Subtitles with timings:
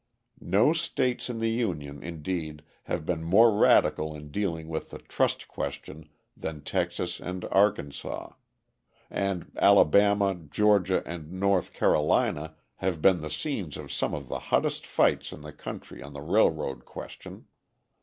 [0.49, 5.47] No states in the Union, indeed, have been more radical in dealing with the trust
[5.47, 8.31] question than Texas and Arkansas;
[9.11, 14.87] and Alabama, Georgia, and North Carolina have been the scenes of some of the hottest
[14.87, 17.45] fights in the country on the railroad question.